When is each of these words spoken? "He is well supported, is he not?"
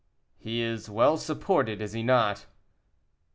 "He 0.39 0.61
is 0.63 0.89
well 0.89 1.15
supported, 1.19 1.79
is 1.79 1.93
he 1.93 2.01
not?" 2.01 2.47